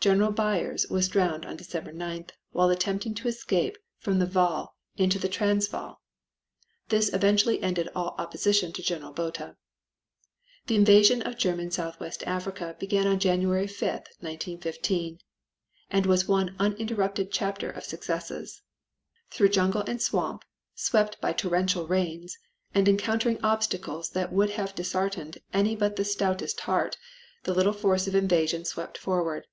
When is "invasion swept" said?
28.14-28.96